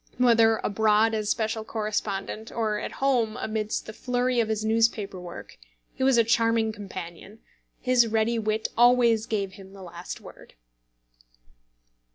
Whether 0.17 0.57
abroad 0.63 1.13
as 1.13 1.29
special 1.29 1.63
correspondent, 1.63 2.51
or 2.51 2.79
at 2.79 2.93
home 2.93 3.37
amidst 3.37 3.85
the 3.85 3.93
flurry 3.93 4.39
of 4.39 4.49
his 4.49 4.65
newspaper 4.65 5.19
work, 5.19 5.59
he 5.93 6.01
was 6.03 6.17
a 6.17 6.23
charming 6.23 6.71
companion; 6.71 7.37
his 7.79 8.07
ready 8.07 8.39
wit 8.39 8.67
always 8.75 9.27
gave 9.27 9.51
him 9.53 9.73
the 9.73 9.83
last 9.83 10.19
word. 10.19 10.55